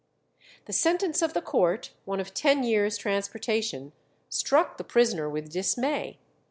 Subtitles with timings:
[0.65, 3.91] The sentence of the court, one of ten years' transportation,
[4.29, 6.17] struck the prisoner with dismay.